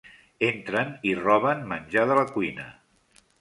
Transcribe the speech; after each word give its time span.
Entren 0.45 0.89
i 1.09 1.13
roben 1.19 1.61
menjar 1.73 2.07
de 2.13 2.19
la 2.21 2.25
cuina. 2.33 2.67